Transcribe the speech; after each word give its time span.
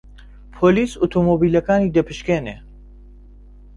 پۆلیس 0.55 0.91
ئۆتۆمۆبیلەکانی 0.99 1.93
دەپشکنی. 1.95 2.55